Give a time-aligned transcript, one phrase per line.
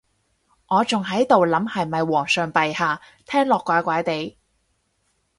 [0.65, 4.35] 我仲喺度諗係咪皇上陛下，聽落怪怪哋